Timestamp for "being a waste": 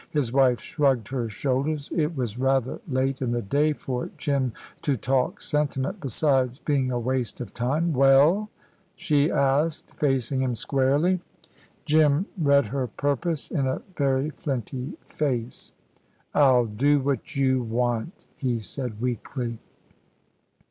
6.57-7.39